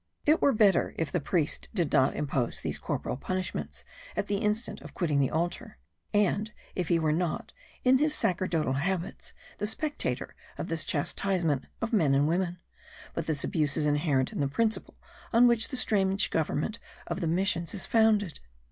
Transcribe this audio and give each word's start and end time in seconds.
It 0.25 0.41
were 0.41 0.51
better 0.51 0.95
if 0.97 1.11
the 1.11 1.19
priest 1.19 1.69
did 1.75 1.93
not 1.93 2.15
impose 2.15 2.59
these 2.61 2.79
corporal 2.79 3.17
punishments 3.17 3.83
at 4.15 4.25
the 4.25 4.37
instant 4.37 4.81
of 4.81 4.95
quitting 4.95 5.19
the 5.19 5.29
altar, 5.29 5.77
and 6.11 6.51
if 6.73 6.87
he 6.87 6.97
were 6.97 7.11
not, 7.11 7.53
in 7.83 7.99
his 7.99 8.15
sacerdotal 8.15 8.73
habits, 8.73 9.33
the 9.59 9.67
spectator 9.67 10.35
of 10.57 10.69
this 10.69 10.85
chastisement 10.85 11.67
of 11.83 11.93
men 11.93 12.15
and 12.15 12.27
women; 12.27 12.57
but 13.13 13.27
this 13.27 13.43
abuse 13.43 13.77
is 13.77 13.85
inherent 13.85 14.33
in 14.33 14.39
the 14.39 14.47
principle 14.47 14.95
on 15.31 15.45
which 15.45 15.67
the 15.69 15.77
strange 15.77 16.31
government 16.31 16.79
of 17.05 17.21
the 17.21 17.27
missions 17.27 17.75
is 17.75 17.85
founded. 17.85 18.39